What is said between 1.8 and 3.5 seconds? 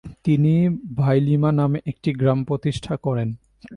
একটি গ্রাম প্রতিষ্ঠা করেন।